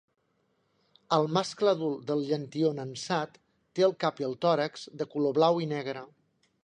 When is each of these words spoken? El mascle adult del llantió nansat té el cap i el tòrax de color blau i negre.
El 1.17 1.27
mascle 1.37 1.69
adult 1.77 2.07
del 2.11 2.23
llantió 2.29 2.71
nansat 2.79 3.37
té 3.81 3.85
el 3.89 3.93
cap 4.05 4.23
i 4.25 4.27
el 4.31 4.35
tòrax 4.47 4.87
de 5.03 5.09
color 5.13 5.37
blau 5.41 5.63
i 5.67 5.69
negre. 5.79 6.05